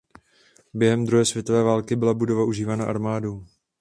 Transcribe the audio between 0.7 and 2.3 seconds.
Během druhé světové války byla